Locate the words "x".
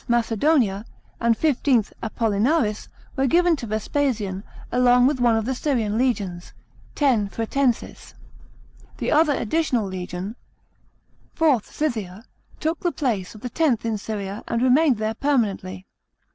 6.99-7.35